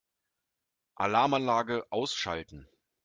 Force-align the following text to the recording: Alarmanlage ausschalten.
Alarmanlage 0.97 1.85
ausschalten. 1.91 2.67